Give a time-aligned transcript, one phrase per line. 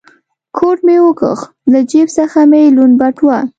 [0.57, 1.39] کوټ مې و کښ،
[1.71, 3.37] له جېب څخه مې لوند بټوه.